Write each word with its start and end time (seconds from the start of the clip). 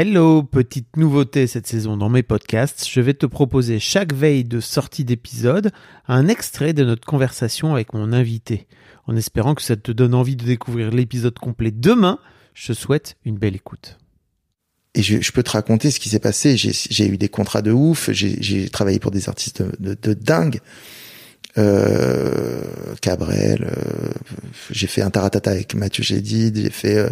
Hello, 0.00 0.44
petite 0.44 0.96
nouveauté 0.96 1.48
cette 1.48 1.66
saison 1.66 1.96
dans 1.96 2.08
mes 2.08 2.22
podcasts, 2.22 2.88
je 2.88 3.00
vais 3.00 3.14
te 3.14 3.26
proposer 3.26 3.80
chaque 3.80 4.14
veille 4.14 4.44
de 4.44 4.60
sortie 4.60 5.04
d'épisode 5.04 5.72
un 6.06 6.28
extrait 6.28 6.72
de 6.72 6.84
notre 6.84 7.04
conversation 7.04 7.74
avec 7.74 7.92
mon 7.94 8.12
invité. 8.12 8.68
En 9.08 9.16
espérant 9.16 9.56
que 9.56 9.62
ça 9.62 9.74
te 9.74 9.90
donne 9.90 10.14
envie 10.14 10.36
de 10.36 10.44
découvrir 10.44 10.92
l'épisode 10.92 11.36
complet 11.40 11.72
demain, 11.72 12.20
je 12.54 12.68
te 12.68 12.78
souhaite 12.78 13.16
une 13.24 13.38
belle 13.38 13.56
écoute. 13.56 13.98
Et 14.94 15.02
je, 15.02 15.32
peux 15.32 15.42
te 15.42 15.50
raconter 15.50 15.90
ce 15.90 15.98
qui 15.98 16.10
s'est 16.10 16.20
passé. 16.20 16.56
J'ai 16.56 17.08
eu 17.08 17.18
des 17.18 17.28
contrats 17.28 17.62
de 17.62 17.72
ouf. 17.72 18.08
J'ai 18.12 18.68
travaillé 18.68 19.00
pour 19.00 19.10
des 19.10 19.28
artistes 19.28 19.64
de, 19.80 20.14
dingue. 20.14 20.60
Euh, 21.56 22.62
Cabrel. 23.02 23.64
euh, 23.64 24.12
j'ai 24.70 24.86
fait 24.86 25.02
un 25.02 25.10
taratata 25.10 25.50
avec 25.50 25.74
Mathieu 25.74 26.04
Chédid. 26.04 26.56
J'ai 26.56 26.70
fait, 26.70 26.98
euh, 26.98 27.10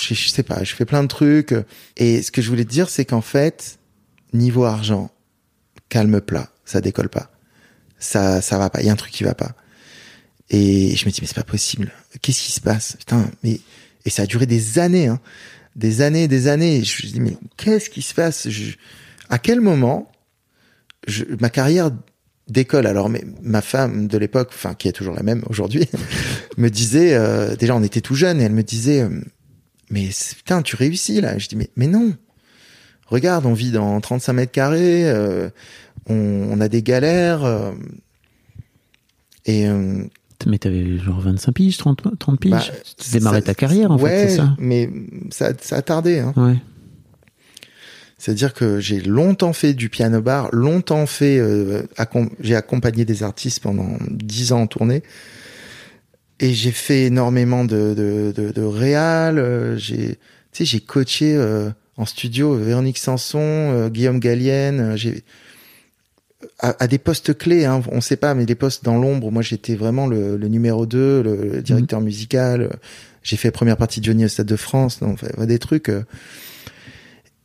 je 0.00 0.14
je 0.14 0.28
sais 0.28 0.42
pas, 0.42 0.62
j'ai 0.62 0.74
fait 0.74 0.84
plein 0.84 1.02
de 1.02 1.08
trucs. 1.08 1.54
Et 1.96 2.22
ce 2.22 2.30
que 2.30 2.42
je 2.42 2.48
voulais 2.48 2.64
te 2.64 2.70
dire, 2.70 2.88
c'est 2.88 3.04
qu'en 3.04 3.20
fait, 3.20 3.78
niveau 4.32 4.64
argent, 4.64 5.10
calme 5.88 6.20
plat, 6.20 6.50
ça 6.64 6.80
décolle 6.80 7.08
pas. 7.08 7.30
Ça, 7.98 8.40
ça 8.42 8.58
va 8.58 8.70
pas. 8.70 8.80
Il 8.82 8.86
y 8.86 8.90
a 8.90 8.92
un 8.92 8.96
truc 8.96 9.12
qui 9.12 9.24
va 9.24 9.34
pas. 9.34 9.54
Et 10.50 10.94
je 10.94 11.06
me 11.06 11.10
dis 11.10 11.18
mais 11.20 11.26
c'est 11.26 11.34
pas 11.34 11.42
possible. 11.42 11.90
Qu'est-ce 12.22 12.40
qui 12.42 12.52
se 12.52 12.60
passe? 12.60 12.96
Putain, 12.98 13.28
mais 13.42 13.60
et 14.04 14.10
ça 14.10 14.22
a 14.22 14.26
duré 14.26 14.46
des 14.46 14.78
années, 14.78 15.08
hein, 15.08 15.18
des 15.74 16.00
années, 16.02 16.28
des 16.28 16.46
années. 16.46 16.84
Je 16.84 17.06
me 17.06 17.12
dis 17.12 17.20
mais 17.20 17.36
qu'est-ce 17.56 17.90
qui 17.90 18.02
se 18.02 18.14
passe? 18.14 18.48
Je- 18.48 18.74
À 19.28 19.38
quel 19.38 19.60
moment 19.60 20.12
je, 21.08 21.24
ma 21.40 21.50
carrière 21.50 21.90
décolle? 22.48 22.86
Alors 22.86 23.08
mais 23.08 23.24
ma 23.42 23.60
femme 23.62 24.06
de 24.06 24.18
l'époque, 24.18 24.50
enfin 24.52 24.74
qui 24.74 24.86
est 24.86 24.92
toujours 24.92 25.14
la 25.16 25.24
même 25.24 25.42
aujourd'hui, 25.48 25.88
me 26.58 26.68
disait 26.68 27.14
euh, 27.14 27.56
déjà 27.56 27.74
on 27.74 27.82
était 27.82 28.00
tout 28.02 28.14
jeunes 28.14 28.40
et 28.40 28.44
elle 28.44 28.52
me 28.52 28.62
disait 28.62 29.00
euh, 29.00 29.20
mais 29.90 30.08
putain 30.36 30.62
tu 30.62 30.76
réussis 30.76 31.20
là. 31.20 31.38
Je 31.38 31.48
dis 31.48 31.56
mais 31.56 31.70
mais 31.76 31.86
non. 31.86 32.14
Regarde, 33.06 33.46
on 33.46 33.52
vit 33.52 33.70
dans 33.70 34.00
35 34.00 34.32
mètres 34.32 34.52
carrés, 34.52 35.08
euh, 35.08 35.48
on, 36.08 36.14
on 36.50 36.60
a 36.60 36.68
des 36.68 36.82
galères. 36.82 37.44
euh, 37.44 37.70
et 39.44 39.68
euh, 39.68 40.02
Mais 40.46 40.58
t'avais 40.58 40.98
genre 40.98 41.20
25 41.20 41.52
piges, 41.52 41.76
30, 41.76 42.18
30 42.18 42.40
piges 42.40 42.50
bah, 42.50 42.62
Tu 42.98 43.10
démarrais 43.12 43.42
ta 43.42 43.54
carrière 43.54 43.92
en 43.92 43.98
ouais, 43.98 44.10
fait, 44.10 44.28
c'est 44.30 44.36
ça 44.36 44.56
mais 44.58 44.90
ça, 45.30 45.52
ça 45.60 45.76
a 45.76 45.82
tardé. 45.82 46.18
Hein. 46.18 46.32
Ouais. 46.36 46.56
C'est-à-dire 48.18 48.54
que 48.54 48.80
j'ai 48.80 49.00
longtemps 49.00 49.52
fait 49.52 49.74
du 49.74 49.88
piano 49.88 50.20
bar, 50.22 50.48
longtemps 50.52 51.06
fait, 51.06 51.38
accom- 51.98 52.30
j'ai 52.40 52.56
accompagné 52.56 53.04
des 53.04 53.22
artistes 53.22 53.60
pendant 53.60 53.98
dix 54.10 54.52
ans 54.52 54.62
en 54.62 54.66
tournée, 54.66 55.02
et 56.40 56.52
j'ai 56.52 56.72
fait 56.72 57.04
énormément 57.04 57.64
de 57.64 57.94
de 57.94 58.32
de, 58.36 58.52
de 58.52 58.62
réal. 58.62 59.38
euh, 59.38 59.76
j'ai, 59.76 60.16
tu 60.16 60.18
sais, 60.52 60.64
j'ai 60.64 60.80
coaché 60.80 61.34
euh, 61.36 61.70
en 61.96 62.04
studio 62.06 62.54
Véronique 62.56 62.98
Sanson, 62.98 63.38
euh, 63.40 63.88
Guillaume 63.88 64.20
Gallienne. 64.20 64.96
J'ai 64.96 65.24
à, 66.58 66.76
à 66.82 66.86
des 66.86 66.98
postes 66.98 67.36
clés, 67.36 67.64
hein, 67.64 67.82
on 67.90 68.00
sait 68.00 68.16
pas, 68.16 68.34
mais 68.34 68.44
des 68.46 68.54
postes 68.54 68.84
dans 68.84 68.98
l'ombre. 68.98 69.30
Moi, 69.32 69.42
j'étais 69.42 69.74
vraiment 69.74 70.06
le, 70.06 70.36
le 70.36 70.48
numéro 70.48 70.86
2, 70.86 71.22
le, 71.22 71.36
le 71.54 71.62
directeur 71.62 72.00
musical. 72.00 72.76
J'ai 73.22 73.36
fait 73.36 73.50
première 73.50 73.76
partie 73.76 74.00
de 74.00 74.04
Johnny 74.04 74.24
au 74.24 74.28
Stade 74.28 74.46
de 74.46 74.56
France, 74.56 75.00
donc 75.00 75.18
enfin, 75.22 75.46
des 75.46 75.58
trucs. 75.58 75.88
euh, 75.88 76.04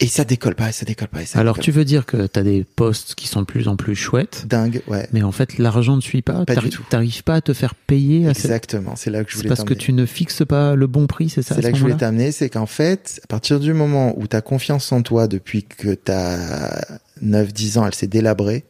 et 0.02 0.08
ça 0.08 0.26
décolle 0.26 0.56
pas, 0.56 0.72
ça 0.72 0.84
décolle 0.86 1.08
pas. 1.08 1.22
et 1.22 1.26
ça 1.26 1.40
Alors 1.40 1.56
décolle 1.56 1.66
tu 1.66 1.72
veux 1.72 1.86
dire 1.86 2.06
que 2.06 2.26
t'as 2.26 2.42
des 2.42 2.64
postes 2.64 3.16
qui 3.16 3.28
sont 3.28 3.42
de 3.42 3.46
plus 3.46 3.68
en 3.68 3.76
plus 3.76 3.96
chouettes, 3.96 4.46
dingue, 4.48 4.82
ouais. 4.88 5.08
mais 5.14 5.22
en 5.22 5.32
fait 5.32 5.58
l'argent 5.60 5.96
ne 5.96 6.02
suit 6.02 6.24
pas. 6.24 6.44
Pas 6.46 6.56
du 6.56 6.70
tout. 6.70 6.84
T'arrives 6.90 7.24
pas 7.24 7.36
à 7.36 7.42
te 7.42 7.54
faire 7.54 7.76
payer 7.76 8.28
à 8.28 8.32
Exactement, 8.32 8.96
c'est 8.96 9.12
là 9.12 9.24
que 9.24 9.30
je 9.30 9.36
C'est 9.36 9.44
voulais 9.44 9.50
parce 9.50 9.64
que 9.64 9.74
tu 9.74 9.94
ne 9.94 10.06
fixes 10.06 10.44
pas 10.46 10.76
le 10.76 10.88
bon 10.88 11.08
prix, 11.08 11.30
c'est 11.30 11.44
ça 11.44 11.56
C'est 11.56 11.62
là 11.62 11.68
ce 11.68 11.74
que 11.74 11.78
je 11.78 11.84
voulais 11.84 11.96
t'amener, 11.96 12.32
c'est 12.32 12.50
qu'en 12.50 12.66
fait, 12.66 13.22
à 13.24 13.28
partir 13.28 13.60
du 13.60 13.74
moment 13.74 14.14
où 14.18 14.28
tu 14.28 14.36
as 14.36 14.42
confiance 14.42 14.92
en 14.92 15.04
toi 15.04 15.28
depuis 15.28 15.64
que 15.64 15.94
tu 15.94 16.12
as 16.12 17.00
9-10 17.24 17.78
ans, 17.78 17.86
elle 17.86 17.96
s'est 17.96 18.08
délabrée, 18.08 18.66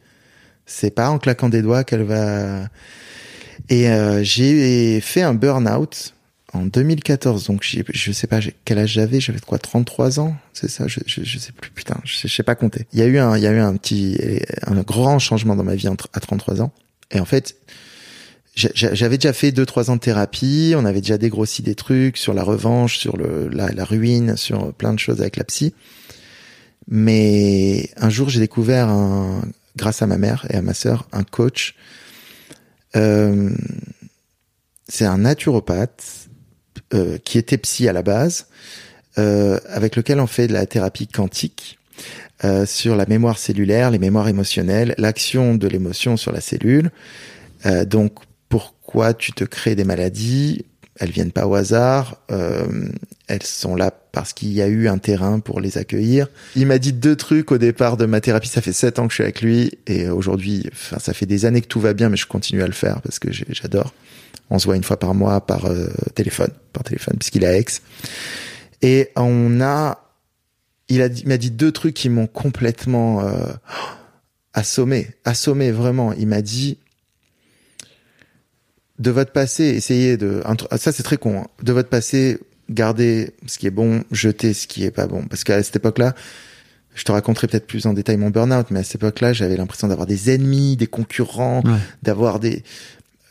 c'est 0.66 0.90
pas 0.94 1.08
en 1.08 1.18
claquant 1.18 1.48
des 1.48 1.62
doigts 1.62 1.84
qu'elle 1.84 2.02
va... 2.04 2.68
Et 3.68 3.88
euh, 3.88 4.22
j'ai 4.22 5.00
fait 5.00 5.22
un 5.22 5.34
burn-out 5.34 6.11
en 6.52 6.66
2014, 6.66 7.46
donc 7.46 7.62
je 7.62 8.12
sais 8.12 8.26
pas 8.26 8.40
quel 8.64 8.78
âge 8.78 8.90
j'avais, 8.90 9.20
j'avais 9.20 9.40
quoi 9.40 9.58
33 9.58 10.20
ans, 10.20 10.36
c'est 10.52 10.68
ça, 10.68 10.86
je, 10.86 11.00
je, 11.06 11.38
sais 11.38 11.52
plus, 11.52 11.70
putain, 11.70 11.98
je 12.04 12.14
sais, 12.14 12.28
sais 12.28 12.42
pas 12.42 12.54
compter. 12.54 12.86
Il 12.92 12.98
y 12.98 13.02
a 13.02 13.06
eu 13.06 13.18
un, 13.18 13.36
il 13.36 13.42
y 13.42 13.46
a 13.46 13.52
eu 13.52 13.58
un 13.58 13.74
petit, 13.76 14.18
un 14.66 14.80
grand 14.82 15.18
changement 15.18 15.56
dans 15.56 15.64
ma 15.64 15.74
vie 15.74 15.88
à 15.88 16.20
33 16.20 16.60
ans, 16.60 16.72
et 17.10 17.20
en 17.20 17.24
fait, 17.24 17.56
j'a- 18.54 18.68
j'a- 18.74 18.92
j'avais 18.92 19.16
déjà 19.16 19.32
fait 19.32 19.50
deux 19.50 19.64
trois 19.64 19.90
ans 19.90 19.96
de 19.96 20.00
thérapie, 20.00 20.74
on 20.76 20.84
avait 20.84 21.00
déjà 21.00 21.16
dégrossi 21.16 21.62
des 21.62 21.74
trucs 21.74 22.18
sur 22.18 22.34
la 22.34 22.42
revanche, 22.42 22.98
sur 22.98 23.16
le 23.16 23.48
la, 23.48 23.68
la 23.72 23.84
ruine, 23.84 24.36
sur 24.36 24.74
plein 24.74 24.92
de 24.92 24.98
choses 24.98 25.20
avec 25.22 25.36
la 25.36 25.44
psy. 25.44 25.72
Mais 26.88 27.90
un 27.96 28.10
jour, 28.10 28.28
j'ai 28.28 28.40
découvert 28.40 28.88
un, 28.88 29.42
grâce 29.76 30.02
à 30.02 30.06
ma 30.06 30.18
mère 30.18 30.46
et 30.50 30.56
à 30.56 30.62
ma 30.62 30.74
sœur, 30.74 31.08
un 31.12 31.22
coach. 31.24 31.74
Euh, 32.96 33.50
c'est 34.88 35.06
un 35.06 35.18
naturopathe 35.18 36.28
euh, 36.94 37.18
qui 37.18 37.38
était 37.38 37.58
psy 37.58 37.88
à 37.88 37.92
la 37.92 38.02
base, 38.02 38.46
euh, 39.18 39.58
avec 39.68 39.96
lequel 39.96 40.20
on 40.20 40.26
fait 40.26 40.46
de 40.46 40.52
la 40.52 40.66
thérapie 40.66 41.06
quantique 41.06 41.78
euh, 42.44 42.66
sur 42.66 42.96
la 42.96 43.06
mémoire 43.06 43.38
cellulaire, 43.38 43.90
les 43.90 43.98
mémoires 43.98 44.28
émotionnelles, 44.28 44.94
l'action 44.98 45.54
de 45.54 45.68
l'émotion 45.68 46.16
sur 46.16 46.32
la 46.32 46.40
cellule. 46.40 46.90
Donc, 47.86 48.14
pourquoi 48.48 49.14
tu 49.14 49.32
te 49.32 49.44
crées 49.44 49.76
des 49.76 49.84
maladies 49.84 50.64
Elles 51.02 51.10
viennent 51.10 51.32
pas 51.32 51.48
au 51.48 51.56
hasard. 51.56 52.16
euh, 52.30 52.64
elles 53.26 53.42
sont 53.42 53.74
là 53.74 53.90
parce 53.90 54.32
qu'il 54.32 54.52
y 54.52 54.62
a 54.62 54.68
eu 54.68 54.86
un 54.86 54.98
terrain 54.98 55.40
pour 55.40 55.60
les 55.60 55.76
accueillir. 55.76 56.28
Il 56.54 56.66
m'a 56.66 56.78
dit 56.78 56.92
deux 56.92 57.16
trucs 57.16 57.50
au 57.50 57.58
départ 57.58 57.96
de 57.96 58.06
ma 58.06 58.20
thérapie. 58.20 58.46
Ça 58.46 58.60
fait 58.60 58.72
sept 58.72 59.00
ans 59.00 59.08
que 59.08 59.10
je 59.10 59.16
suis 59.16 59.24
avec 59.24 59.42
lui 59.42 59.72
et 59.88 60.08
aujourd'hui, 60.08 60.62
enfin, 60.72 61.00
ça 61.00 61.12
fait 61.12 61.26
des 61.26 61.44
années 61.44 61.60
que 61.60 61.66
tout 61.66 61.80
va 61.80 61.92
bien, 61.92 62.08
mais 62.08 62.16
je 62.16 62.28
continue 62.28 62.62
à 62.62 62.66
le 62.68 62.72
faire 62.72 63.02
parce 63.02 63.18
que 63.18 63.32
j'adore. 63.32 63.92
On 64.48 64.60
se 64.60 64.66
voit 64.66 64.76
une 64.76 64.84
fois 64.84 64.96
par 64.96 65.12
mois 65.12 65.44
par 65.44 65.64
euh, 65.64 65.88
téléphone, 66.14 66.50
par 66.72 66.84
téléphone, 66.84 67.16
puisqu'il 67.18 67.42
est 67.42 67.48
à 67.48 67.58
Aix. 67.58 67.64
Et 68.82 69.10
on 69.16 69.60
a, 69.60 69.98
il 70.88 71.02
a 71.02 71.08
m'a 71.26 71.36
dit 71.36 71.50
deux 71.50 71.72
trucs 71.72 71.94
qui 71.94 72.10
m'ont 72.10 72.28
complètement 72.28 73.22
euh, 73.26 73.46
assommé, 74.54 75.08
assommé 75.24 75.72
vraiment. 75.72 76.12
Il 76.12 76.28
m'a 76.28 76.42
dit 76.42 76.78
de 79.02 79.10
votre 79.10 79.32
passé, 79.32 79.64
essayez 79.64 80.16
de, 80.16 80.42
ah, 80.44 80.78
ça 80.78 80.92
c'est 80.92 81.02
très 81.02 81.16
con, 81.18 81.40
hein. 81.40 81.46
de 81.62 81.72
votre 81.72 81.88
passé, 81.88 82.38
gardez 82.70 83.32
ce 83.46 83.58
qui 83.58 83.66
est 83.66 83.70
bon, 83.70 84.04
jetez 84.12 84.54
ce 84.54 84.66
qui 84.66 84.84
est 84.84 84.90
pas 84.90 85.06
bon. 85.06 85.24
Parce 85.28 85.44
qu'à 85.44 85.62
cette 85.62 85.76
époque-là, 85.76 86.14
je 86.94 87.04
te 87.04 87.12
raconterai 87.12 87.48
peut-être 87.48 87.66
plus 87.66 87.86
en 87.86 87.94
détail 87.94 88.16
mon 88.16 88.30
burn-out, 88.30 88.66
mais 88.70 88.80
à 88.80 88.82
cette 88.84 88.96
époque-là, 88.96 89.32
j'avais 89.32 89.56
l'impression 89.56 89.88
d'avoir 89.88 90.06
des 90.06 90.30
ennemis, 90.30 90.76
des 90.76 90.86
concurrents, 90.86 91.62
Ouais. 91.64 91.78
d'avoir 92.02 92.38
des, 92.38 92.62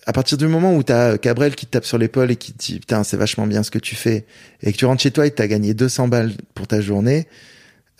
à 0.05 0.13
partir 0.13 0.37
du 0.37 0.47
moment 0.47 0.75
où 0.75 0.83
t'as 0.83 1.17
Cabrel 1.17 1.55
qui 1.55 1.65
te 1.67 1.71
tape 1.71 1.85
sur 1.85 1.97
l'épaule 1.97 2.31
et 2.31 2.35
qui 2.35 2.53
te 2.53 2.57
dit 2.65 2.79
putain 2.79 3.03
c'est 3.03 3.17
vachement 3.17 3.47
bien 3.47 3.63
ce 3.63 3.71
que 3.71 3.79
tu 3.79 3.95
fais 3.95 4.25
et 4.62 4.74
que 4.74 4.77
tu 4.77 4.85
rentres 4.85 5.01
chez 5.03 5.12
toi 5.12 5.25
et 5.27 5.31
t'as 5.31 5.47
gagné 5.47 5.74
200 5.75 6.07
balles 6.07 6.33
pour 6.56 6.67
ta 6.67 6.81
journée 6.81 7.27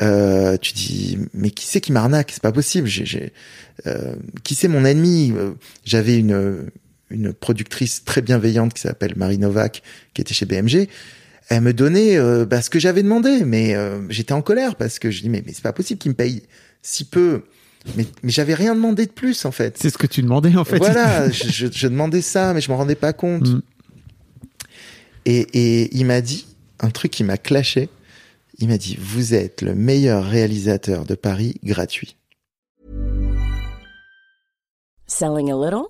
euh, 0.02 0.58
tu 0.58 0.74
dis 0.74 1.20
mais 1.36 1.52
qui 1.52 1.68
c'est 1.68 1.80
qui 1.80 1.92
m'arnaque? 1.92 2.32
C'est 2.34 2.42
pas 2.42 2.52
possible 2.52 2.88
j'ai, 2.88 3.06
j'ai, 3.06 3.32
euh, 3.86 4.16
qui 4.44 4.56
c'est 4.56 4.68
mon 4.68 4.84
ennemi? 4.84 5.32
Euh, 5.38 5.52
j'avais 5.86 6.18
une 6.18 6.72
une 7.12 7.34
productrice 7.34 8.04
très 8.04 8.22
bienveillante 8.22 8.74
qui 8.74 8.82
s'appelle 8.82 9.14
Marie 9.16 9.38
Novak 9.38 9.84
qui 10.14 10.22
était 10.22 10.34
chez 10.34 10.46
BMG 10.46 10.88
elle 11.50 11.62
me 11.62 11.74
donnait 11.74 12.18
euh, 12.18 12.46
bah, 12.46 12.62
ce 12.62 12.70
que 12.70 12.80
j'avais 12.80 13.04
demandé 13.04 13.44
mais 13.46 13.76
euh, 13.76 14.00
j'étais 14.10 14.34
en 14.34 14.42
colère 14.42 14.76
parce 14.76 15.00
que 15.00 15.12
je 15.12 15.22
dis 15.22 15.30
mais, 15.30 15.44
mais 15.46 15.54
c'est 15.54 15.64
pas 15.64 15.74
possible 15.74 16.00
qu'il 16.00 16.12
me 16.12 16.16
paye 16.16 16.44
si 16.82 17.04
peu 17.06 17.44
mais, 17.96 18.06
mais 18.24 18.32
j'avais 18.32 18.54
rien 18.54 18.76
demandé 18.76 19.06
de 19.08 19.12
plus 19.12 19.44
en 19.46 19.52
fait 19.52 19.78
C'est 19.78 19.90
ce 19.90 19.98
que 19.98 20.08
tu 20.08 20.22
demandais 20.22 20.56
en 20.56 20.64
fait. 20.66 20.78
voilà, 20.78 21.30
je, 21.32 21.50
je- 21.50 21.68
je 21.72 21.88
demandais 21.88 22.22
ça, 22.22 22.54
mais 22.54 22.62
je 22.62 22.70
m'en 22.70 22.78
rendais 22.78 22.94
pas 22.96 23.12
compte. 23.12 23.48
Mm. 23.50 23.62
Et, 25.26 25.40
et 25.54 25.98
il 25.98 26.06
m'a 26.06 26.22
dit 26.22 26.46
un 26.80 26.92
truc 26.92 27.10
qui 27.12 27.24
m'a 27.24 27.38
clashé. 27.38 27.90
Il 28.60 28.68
m'a 28.68 28.78
dit 28.78 28.98
Vous 29.02 29.34
êtes 29.34 29.64
le 29.64 29.74
meilleur 29.74 30.24
réalisateur 30.26 31.06
de 31.06 31.16
Paris 31.16 31.56
gratuit. 31.64 32.16
Selling 35.08 35.52
a 35.52 35.56
little 35.56 35.90